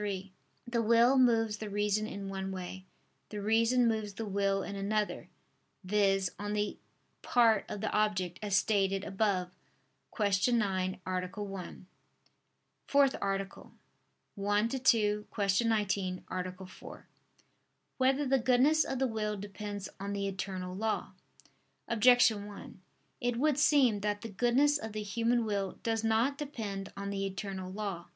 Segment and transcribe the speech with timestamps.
[0.00, 0.32] 3:
[0.66, 2.86] The will moves the reason in one way:
[3.28, 5.28] the reason moves the will in another,
[5.84, 6.30] viz.
[6.38, 6.78] on the
[7.20, 9.50] part of the object, as stated above
[10.16, 10.54] (Q.
[10.54, 11.12] 9, A.
[11.14, 11.26] 1).________________________
[12.86, 13.74] FOURTH ARTICLE
[14.42, 15.26] [I II, Q.
[15.68, 16.58] 19, Art.
[16.70, 17.06] 4]
[17.98, 21.12] Whether the Goodness of the Will Depends on the Eternal Law?
[21.86, 22.80] Objection 1:
[23.20, 27.26] It would seem that the goodness of the human will does not depend on the
[27.26, 28.08] eternal law.